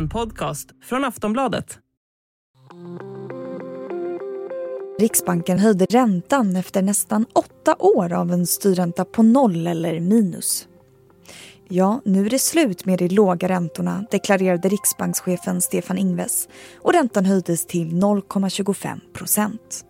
[0.00, 1.78] En podcast från Aftonbladet.
[4.98, 10.68] Riksbanken höjde räntan efter nästan åtta år av en styrränta på noll eller minus.
[11.68, 17.24] Ja, nu är det slut med de låga räntorna, deklarerade riksbankschefen Stefan Ingves och räntan
[17.24, 19.84] höjdes till 0,25 procent.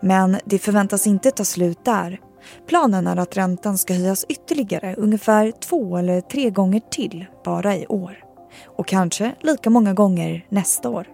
[0.00, 2.20] Men det förväntas inte ta slut där.
[2.66, 7.86] Planen är att räntan ska höjas ytterligare ungefär två eller tre gånger till bara i
[7.86, 8.31] år.
[8.64, 11.06] Och kanske lika många gånger nästa år.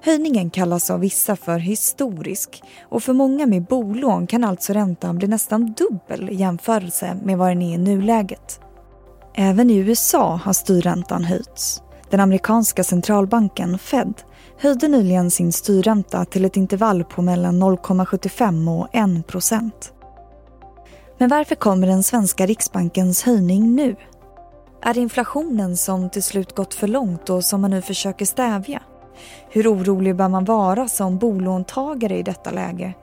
[0.00, 5.28] Höjningen kallas av vissa för historisk och för många med bolån kan alltså räntan bli
[5.28, 8.60] nästan dubbel i jämförelse med vad den är i nuläget.
[9.34, 11.82] Även i USA har styrräntan höjts.
[12.10, 14.14] Den amerikanska centralbanken Fed
[14.58, 18.88] höjde nyligen sin styrränta till ett intervall på mellan 0,75 och
[19.20, 19.92] 1 procent.
[21.18, 23.96] Men varför kommer den svenska riksbankens höjning nu?
[24.84, 28.82] Är det inflationen som till slut gått för långt och som man nu försöker stävja?
[29.48, 32.94] Hur orolig bör man vara som bolåntagare i detta läge?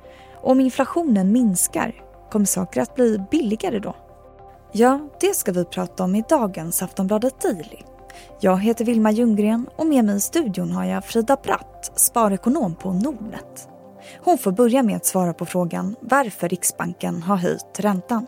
[0.42, 1.96] Om inflationen minskar,
[2.32, 3.96] kommer saker att bli billigare då?
[4.72, 7.84] Ja, det ska vi prata om i dagens Aftonbladet Daily.
[8.40, 12.94] Jag heter Vilma Ljunggren och med mig i studion har jag Frida Bratt, sparekonom på
[12.94, 13.70] Nordnet.
[14.24, 18.28] Hon får börja med att svara på frågan varför Riksbanken har höjt räntan.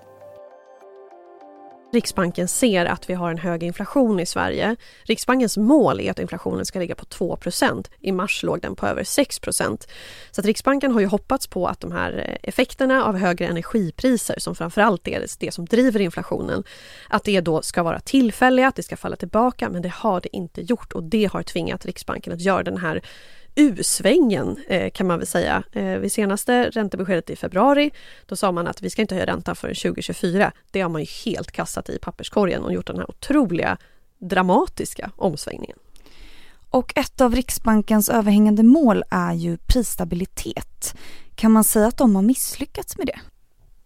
[1.94, 4.75] Riksbanken ser att vi har en hög inflation i Sverige.
[5.03, 9.03] Riksbankens mål är att inflationen ska ligga på 2% I mars låg den på över
[9.03, 9.88] 6%
[10.31, 14.36] Så att Riksbanken har ju hoppats på att de här eh, effekterna av högre energipriser
[14.38, 16.64] som framförallt är det som driver inflationen,
[17.09, 20.36] att det då ska vara tillfälliga, att det ska falla tillbaka, men det har det
[20.36, 20.94] inte gjort.
[20.94, 23.02] Och det har tvingat Riksbanken att göra den här
[23.55, 25.63] U-svängen eh, kan man väl säga.
[25.71, 27.91] Eh, vid senaste räntebeskedet i februari
[28.25, 30.52] då sa man att vi ska inte höja räntan förrän 2024.
[30.71, 33.77] Det har man ju helt kastat i papperskorgen och gjort den här otroliga
[34.19, 35.77] dramatiska omsvängningen.
[36.69, 40.95] Och ett av Riksbankens överhängande mål är ju prisstabilitet.
[41.35, 43.19] Kan man säga att de har misslyckats med det?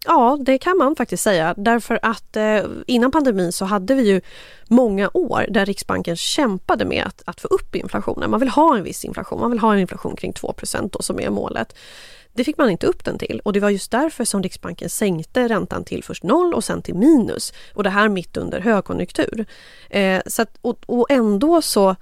[0.06, 4.20] Ja, det kan man faktiskt säga därför att eh, innan pandemin så hade vi ju
[4.68, 8.30] många år där Riksbanken kämpade med att, att få upp inflationen.
[8.30, 10.54] Man vill ha en viss inflation, man vill ha en inflation kring 2
[10.92, 11.76] då som är målet.
[12.32, 15.48] Det fick man inte upp den till och det var just därför som Riksbanken sänkte
[15.48, 17.52] räntan till först noll och sen till minus.
[17.74, 19.46] Och det här mitt under högkonjunktur.
[19.90, 21.96] Eh, så att, och, och ändå så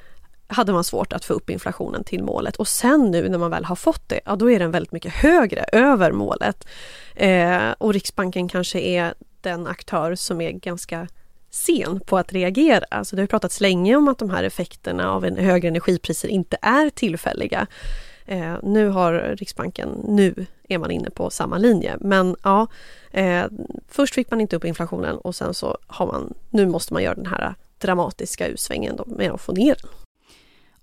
[0.46, 3.64] hade man svårt att få upp inflationen till målet och sen nu när man väl
[3.64, 6.66] har fått det, ja då är den väldigt mycket högre över målet.
[7.14, 11.08] Eh, och Riksbanken kanske är den aktör som är ganska
[11.50, 12.84] sen på att reagera.
[12.90, 16.56] Alltså det har pratats länge om att de här effekterna av en högre energipriser inte
[16.62, 17.66] är tillfälliga.
[18.26, 21.96] Eh, nu har Riksbanken, nu är man inne på samma linje.
[22.00, 22.66] Men ja,
[23.10, 23.44] eh,
[23.88, 27.14] först fick man inte upp inflationen och sen så har man, nu måste man göra
[27.14, 30.03] den här dramatiska utsvängen med att få ner den.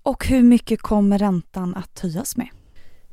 [0.02, 2.48] Och hur mycket kommer räntan att höjas med?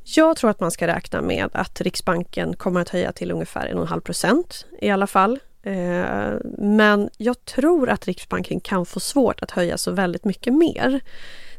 [0.04, 4.00] Jag tror att man ska räkna med att Riksbanken kommer att höja till ungefär 1,5
[4.00, 5.38] procent i alla fall.
[5.62, 11.00] Eh, men jag tror att Riksbanken kan få svårt att höja så väldigt mycket mer.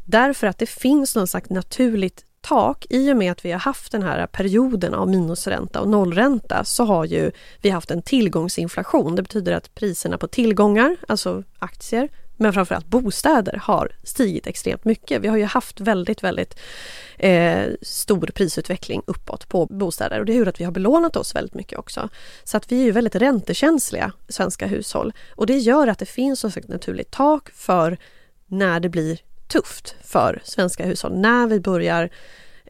[0.04, 2.86] Därför att det finns någon slags naturligt tak.
[2.90, 6.84] I och med att vi har haft den här perioden av minusränta och nollränta så
[6.84, 9.16] har ju vi haft en tillgångsinflation.
[9.16, 12.08] Det betyder att priserna på tillgångar, alltså aktier,
[12.42, 15.22] men framförallt bostäder har stigit extremt mycket.
[15.22, 16.58] Vi har ju haft väldigt, väldigt
[17.18, 21.54] eh, stor prisutveckling uppåt på bostäder och det gör att vi har belånat oss väldigt
[21.54, 22.08] mycket också.
[22.44, 25.12] Så att vi är ju väldigt räntekänsliga, svenska hushåll.
[25.30, 27.98] Och det gör att det finns ett naturligt tak för
[28.46, 31.18] när det blir tufft för svenska hushåll.
[31.18, 32.10] När vi börjar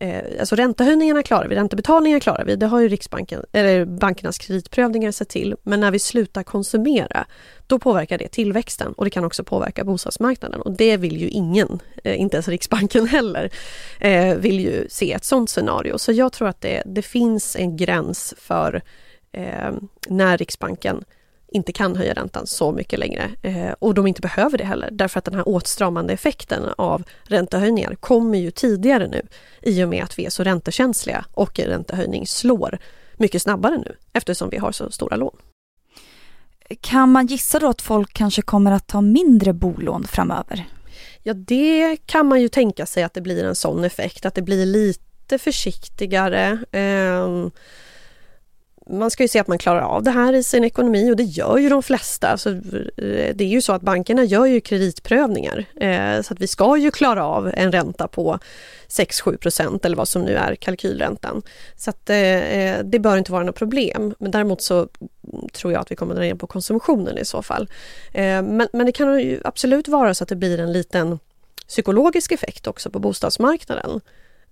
[0.03, 2.57] Eh, alltså räntehöjningarna klarar vi, räntebetalningar klarar vi.
[2.57, 5.57] Det har ju Riksbanken, eller bankernas kreditprövningar sett till.
[5.63, 7.27] Men när vi slutar konsumera,
[7.67, 10.61] då påverkar det tillväxten och det kan också påverka bostadsmarknaden.
[10.61, 13.51] Och det vill ju ingen, eh, inte ens Riksbanken heller,
[14.01, 15.99] eh, vill ju se ett sådant scenario.
[15.99, 18.83] Så jag tror att det, det finns en gräns för
[19.33, 19.73] eh,
[20.09, 21.05] när Riksbanken
[21.53, 25.19] inte kan höja räntan så mycket längre eh, och de inte behöver det heller därför
[25.19, 29.27] att den här åtstramande effekten av räntehöjningar kommer ju tidigare nu
[29.63, 32.79] i och med att vi är så räntekänsliga och en räntehöjning slår
[33.17, 35.37] mycket snabbare nu eftersom vi har så stora lån.
[36.81, 40.67] Kan man gissa då att folk kanske kommer att ta mindre bolån framöver?
[41.23, 44.43] Ja, det kan man ju tänka sig att det blir en sån effekt, att det
[44.43, 46.59] blir lite försiktigare.
[46.73, 47.49] Eh,
[48.93, 51.23] man ska ju se att man klarar av det här i sin ekonomi och det
[51.23, 52.29] gör ju de flesta.
[52.29, 56.47] Alltså, eh, det är ju så att bankerna gör ju kreditprövningar eh, så att vi
[56.47, 58.39] ska ju klara av en ränta på
[58.89, 61.43] 6-7 procent eller vad som nu är kalkylräntan.
[61.77, 64.15] Så att eh, eh, det bör inte vara något problem.
[64.19, 64.89] Men däremot så
[65.53, 67.69] tror jag att vi kommer dra ner på konsumtionen i så fall.
[68.13, 71.19] Eh, men, men det kan ju absolut vara så att det blir en liten
[71.69, 74.01] psykologisk effekt också på bostadsmarknaden.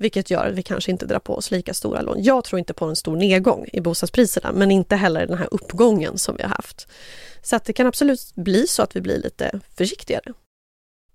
[0.01, 2.23] Vilket gör att vi kanske inte drar på oss lika stora lån.
[2.23, 6.19] Jag tror inte på en stor nedgång i bostadspriserna men inte heller den här uppgången
[6.19, 6.89] som vi har haft.
[7.43, 10.33] Så att det kan absolut bli så att vi blir lite försiktigare.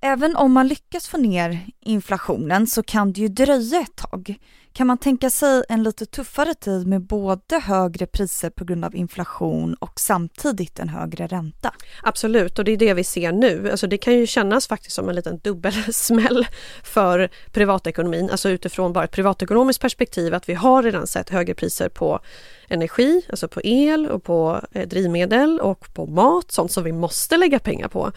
[0.06, 4.36] Även om man lyckas få ner inflationen så kan det ju dröja ett tag.
[4.74, 8.96] Kan man tänka sig en lite tuffare tid med både högre priser på grund av
[8.96, 11.74] inflation och samtidigt en högre ränta?
[12.04, 13.72] Absolut, och det är det vi ser nu.
[13.72, 16.48] Alltså det kan ju kännas faktiskt som en liten dubbelsmäll
[16.84, 21.90] för privatekonomin, alltså utifrån bara ett privatekonomiskt perspektiv att vi har redan sett högre priser
[21.90, 22.19] på
[22.68, 27.38] energi, alltså på el och på eh, drivmedel och på mat, sånt som vi måste
[27.38, 28.12] lägga pengar på.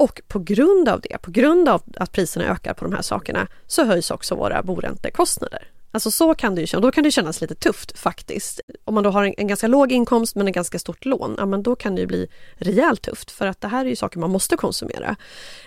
[0.00, 3.46] Och på grund av det, på grund av att priserna ökar på de här sakerna,
[3.66, 5.68] så höjs också våra boräntekostnader.
[5.92, 8.60] Alltså så kan det ju kännas, då kan det kännas lite tufft faktiskt.
[8.84, 11.46] Om man då har en, en, ganska låg inkomst men ett ganska stort lån, ja
[11.46, 14.18] men då kan det ju bli rejält tufft för att det här är ju saker
[14.18, 15.16] man måste konsumera.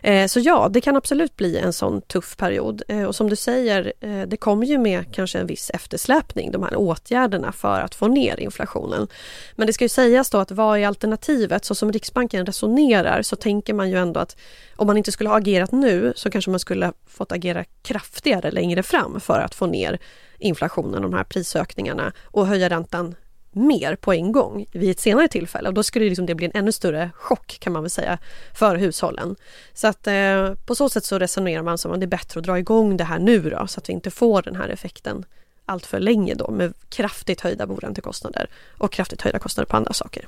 [0.03, 3.35] Eh, så ja, det kan absolut bli en sån tuff period eh, och som du
[3.35, 7.95] säger, eh, det kommer ju med kanske en viss eftersläpning, de här åtgärderna för att
[7.95, 9.07] få ner inflationen.
[9.55, 11.65] Men det ska ju sägas då att vad är alternativet?
[11.65, 14.37] Så som Riksbanken resonerar så tänker man ju ändå att
[14.75, 18.83] om man inte skulle ha agerat nu så kanske man skulle fått agera kraftigare längre
[18.83, 19.99] fram för att få ner
[20.44, 23.16] inflationen, de här prisökningarna och höja räntan
[23.51, 25.68] mer på en gång vid ett senare tillfälle.
[25.68, 28.18] Och då skulle liksom det bli en ännu större chock kan man väl säga
[28.54, 29.36] för hushållen.
[29.74, 32.45] Så att eh, på så sätt så resonerar man som att det är bättre att
[32.45, 35.25] dra igång det här nu då så att vi inte får den här effekten
[35.66, 40.25] allt för länge då med kraftigt höjda boräntekostnader och kraftigt höjda kostnader på andra saker.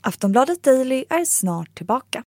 [0.00, 2.22] Aftonbladet Daily är snart tillbaka.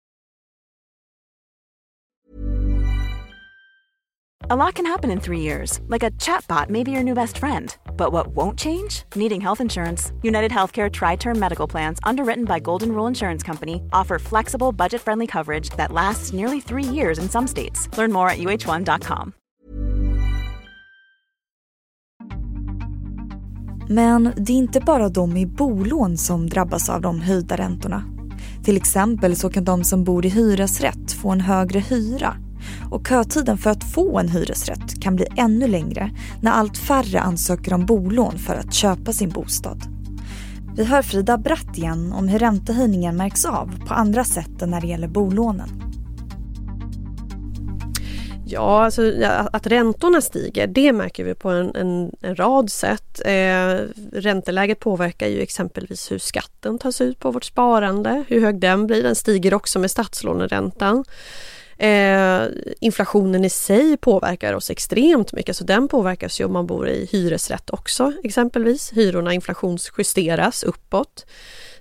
[4.50, 7.38] A lot can happen in three years, like a chatbot may be your new best
[7.38, 7.78] friend.
[7.96, 9.04] But what won't change?
[9.16, 10.12] Needing health insurance.
[10.24, 15.02] United Healthcare Tri Term Medical Plans, underwritten by Golden Rule Insurance Company, offer flexible, budget
[15.02, 17.88] friendly coverage that lasts nearly three years in some states.
[17.98, 19.34] Learn more at uh1.com.
[23.90, 28.04] Men det är inte bara de i bolån som drabbas av de höjda räntorna.
[28.64, 32.38] Till exempel så kan de som bor i hyresrätt få en högre hyra
[32.92, 36.12] och kötiden för att få en hyresrätt kan bli ännu längre
[36.42, 39.82] när allt färre ansöker om bolån för att köpa sin bostad.
[40.76, 44.82] Vi hör Frida Bratt igen om hur räntehöjningen märks av på andra sätt än när
[44.82, 45.92] det gäller bolånen.
[48.46, 49.14] Ja, alltså,
[49.52, 53.22] att räntorna stiger det märker vi på en, en, en rad sätt.
[53.26, 53.76] Eh,
[54.14, 59.04] ränteläget påverkar ju exempelvis hur skatten tas ut på vårt sparande, hur hög den blir.
[59.04, 61.04] Den stiger också med statslåneräntan.
[61.82, 62.48] Eh,
[62.80, 67.10] inflationen i sig påverkar oss extremt mycket, så den påverkas ju om man bor i
[67.12, 68.92] hyresrätt också exempelvis.
[68.94, 71.26] Hyrorna inflationsjusteras uppåt.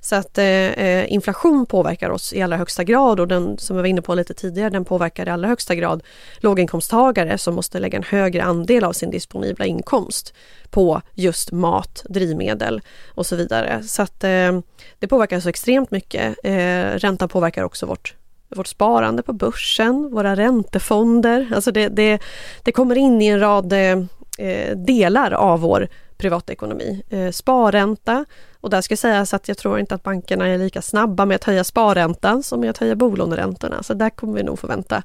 [0.00, 3.82] Så att eh, eh, inflation påverkar oss i allra högsta grad och den som jag
[3.82, 6.02] var inne på lite tidigare, den påverkar i allra högsta grad
[6.38, 10.34] låginkomsttagare som måste lägga en högre andel av sin disponibla inkomst
[10.70, 13.82] på just mat, drivmedel och så vidare.
[13.82, 14.60] Så att eh,
[14.98, 16.36] det påverkar så extremt mycket.
[16.44, 18.14] Eh, räntan påverkar också vårt
[18.56, 21.52] vårt sparande på börsen, våra räntefonder.
[21.54, 22.22] Alltså det, det,
[22.62, 27.02] det kommer in i en rad eh, delar av vår privatekonomi.
[27.10, 28.24] Eh, sparränta
[28.60, 31.44] och där ska sägas att jag tror inte att bankerna är lika snabba med att
[31.44, 33.82] höja sparräntan som med att höja bolåneräntorna.
[33.82, 35.02] Så där kommer vi nog få vänta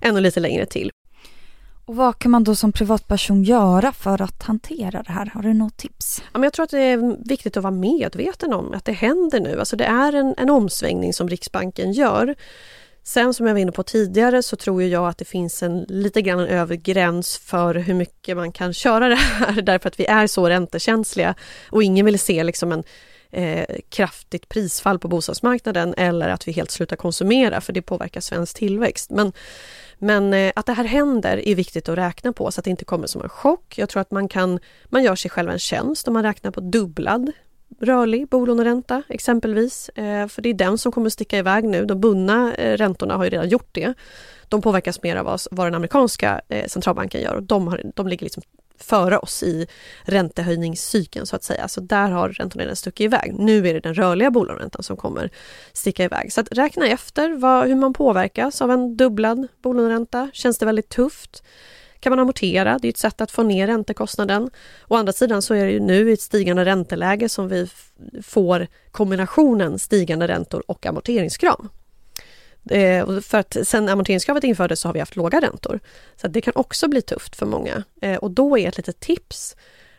[0.00, 0.90] ännu lite längre till.
[1.84, 5.26] Och vad kan man då som privatperson göra för att hantera det här?
[5.26, 6.22] Har du något tips?
[6.24, 9.40] Ja, men jag tror att det är viktigt att vara medveten om att det händer
[9.40, 9.58] nu.
[9.58, 12.34] Alltså det är en, en omsvängning som Riksbanken gör.
[13.04, 16.22] Sen som jag var inne på tidigare så tror jag att det finns en lite
[16.22, 20.06] grann en övre gräns för hur mycket man kan köra det här därför att vi
[20.06, 21.34] är så räntekänsliga
[21.70, 22.84] och ingen vill se liksom en
[23.30, 28.56] eh, kraftigt prisfall på bostadsmarknaden eller att vi helt slutar konsumera för det påverkar svensk
[28.56, 29.10] tillväxt.
[29.10, 29.32] Men,
[29.98, 32.84] men eh, att det här händer är viktigt att räkna på så att det inte
[32.84, 33.78] kommer som en chock.
[33.78, 36.60] Jag tror att man kan, man gör sig själv en tjänst om man räknar på
[36.60, 37.32] dubblad
[37.80, 39.88] rörlig bolåneränta exempelvis.
[39.88, 41.84] Eh, för det är den som kommer att sticka iväg nu.
[41.84, 43.94] De bundna eh, räntorna har ju redan gjort det.
[44.48, 48.24] De påverkas mer av vad, den amerikanska eh, centralbanken gör och de, har, de ligger
[48.24, 48.42] liksom
[48.78, 49.66] före oss i
[50.02, 51.68] räntehöjningscykeln så att säga.
[51.68, 53.34] Så där har räntorna redan stuckit iväg.
[53.38, 55.30] Nu är det den rörliga bolåneräntan som kommer
[55.72, 56.32] sticka iväg.
[56.32, 60.30] Så att räkna efter vad, hur man påverkas av en dubblad bolåneränta.
[60.32, 61.42] Känns det väldigt tufft?
[62.02, 64.50] Kan man amortera, det är ett sätt att få ner räntekostnaden.
[64.88, 67.68] Å andra sidan så är det ju nu i ett stigande ränteläge som vi
[68.22, 71.68] får kombinationen stigande räntor och amorteringskrav.
[72.70, 75.80] Eh, för att sen amorteringskravet infördes så har vi haft låga räntor.
[76.16, 77.84] Så det kan också bli tufft för många.
[78.00, 79.56] Eh, och då är ett litet tips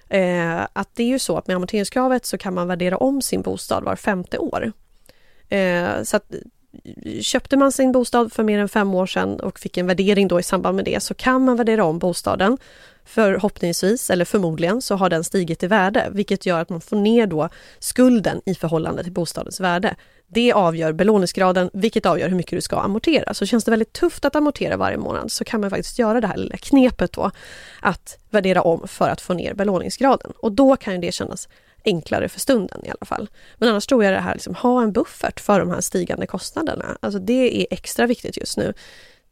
[0.09, 3.41] eh, att det är ju så att med amorteringskravet så kan man värdera om sin
[3.41, 4.71] bostad var femte år.
[5.49, 6.33] Eh, så att
[7.21, 10.39] köpte man sin bostad för mer än fem år sedan och fick en värdering då
[10.39, 12.57] i samband med det så kan man värdera om bostaden.
[13.05, 17.27] Förhoppningsvis, eller förmodligen, så har den stigit i värde vilket gör att man får ner
[17.27, 17.49] då
[17.79, 19.95] skulden i förhållande till bostadens värde.
[20.27, 23.33] Det avgör belåningsgraden, vilket avgör hur mycket du ska amortera.
[23.33, 26.27] Så känns det väldigt tufft att amortera varje månad så kan man faktiskt göra det
[26.27, 27.31] här lilla knepet då
[27.81, 30.33] att värdera om för att få ner belåningsgraden.
[30.37, 31.49] Och då kan det kännas
[31.85, 33.29] enklare för stunden i alla fall.
[33.57, 36.97] Men annars tror jag det här, liksom, ha en buffert för de här stigande kostnaderna.
[36.99, 38.73] Alltså det är extra viktigt just nu.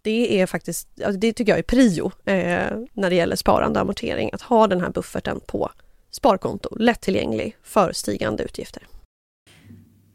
[0.02, 3.82] Det är faktiskt, alltså det tycker jag är prio eh, när det gäller sparande och
[3.82, 5.72] amortering, att ha den här bufferten på
[6.12, 8.88] sparkonto, lättillgänglig för stigande utgifter.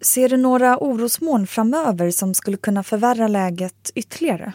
[0.01, 4.53] Ser du några orosmoln framöver som skulle kunna förvärra läget ytterligare?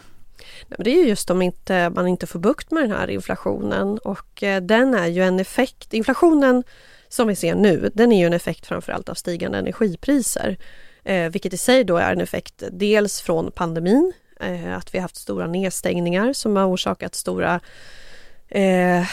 [0.78, 4.62] Det är just om inte, man inte får bukt med den här inflationen och eh,
[4.62, 5.94] den är ju en effekt.
[5.94, 6.64] Inflationen
[7.12, 10.58] som vi ser nu, den är ju en effekt framförallt av stigande energipriser.
[11.03, 15.15] Eh, vilket i sig då är en effekt dels från pandemin, eh, att vi haft
[15.15, 17.60] stora nedstängningar som har orsakat stora
[18.48, 19.03] eh,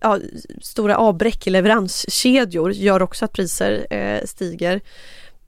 [0.00, 0.18] ja,
[0.60, 4.80] stora avbräck i leveranskedjor gör också att priser eh, stiger.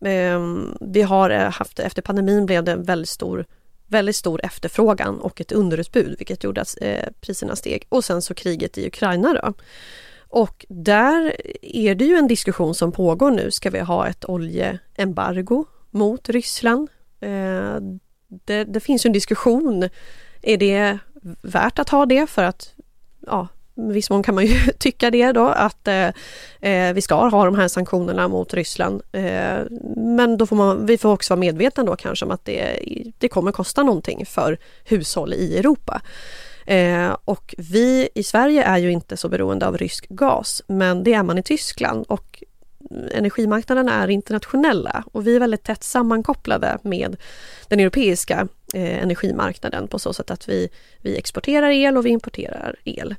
[0.05, 0.41] Eh,
[0.81, 3.47] vi har eh, haft, efter pandemin blev det en väldigt stor
[3.87, 7.87] väldigt stor efterfrågan och ett underutbud vilket gjorde att eh, priserna steg.
[7.89, 9.55] Och sen så kriget i Ukraina då.
[10.35, 13.51] Och där är det ju en diskussion som pågår nu.
[13.51, 16.89] Ska vi ha ett oljeembargo mot Ryssland?
[17.21, 17.77] Eh,
[18.45, 19.89] det, det, finns ju en diskussion.
[20.43, 20.99] Är det
[21.43, 22.75] värt att ha det för att
[23.27, 26.09] ja, viss mån kan man ju tycka det då att eh,
[26.61, 29.03] eh, vi ska ha de här sanktionerna mot Ryssland.
[29.13, 29.59] Eh,
[29.97, 32.79] men då får man, vi får också vara medvetna då kanske om att det,
[33.19, 36.01] det kommer kosta någonting för hushåll i Europa.
[36.67, 41.15] Eh, och vi i Sverige är ju inte så beroende av rysk gas, men det
[41.15, 42.43] är man i Tyskland och
[43.13, 47.17] energimarknaderna är internationella och vi är väldigt tätt sammankopplade med
[47.69, 50.69] den europeiska eh, energimarknaden på så sätt att vi,
[51.01, 53.15] vi exporterar el och vi importerar el.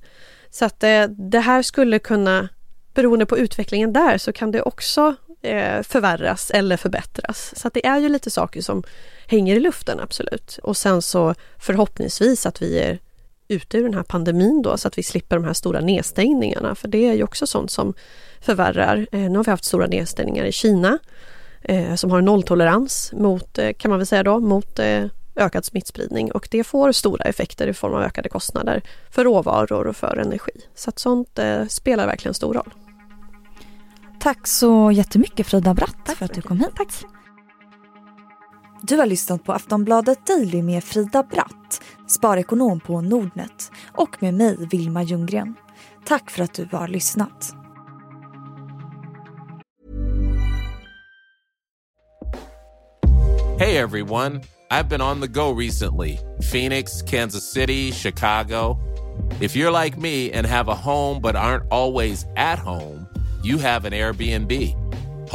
[0.49, 2.49] Så att eh, det här skulle kunna,
[2.93, 7.53] beroende på utvecklingen där, så kan det också eh, förvärras eller förbättras.
[7.55, 8.83] Så att det är ju lite saker som
[9.27, 10.59] hänger i luften, absolut.
[10.63, 12.99] Och sen så förhoppningsvis att vi är
[13.47, 16.87] ute ur den här pandemin då så att vi slipper de här stora nedstängningarna för
[16.87, 17.93] det är ju också sånt som
[18.41, 19.07] förvärrar.
[19.11, 20.99] Eh, nu har vi haft stora nedstängningar i Kina
[21.61, 26.31] eh, som har nolltolerans mot, eh, kan man väl säga då, mot eh, ökad smittspridning
[26.31, 30.51] och det får stora effekter i form av ökade kostnader för råvaror och för energi.
[30.75, 32.73] Så att sånt eh, spelar verkligen stor roll.
[34.19, 36.69] Tack så jättemycket Frida Bratt Tack för att du kom hit.
[36.75, 37.14] Tack.
[38.87, 44.57] Du har lyssnat på Aftonbladet Daily med Frida Bratt, sparekonom på Nordnet och med mig
[44.71, 45.55] Vilma Ljunggren.
[46.07, 47.53] Tack för att du har lyssnat.
[53.59, 56.17] Hej everyone, I've been on the go recently.
[56.51, 58.77] Phoenix, Kansas City, Chicago.
[59.41, 63.07] If you're like me and have a home but aren't always at home,
[63.43, 64.84] you have an Airbnb.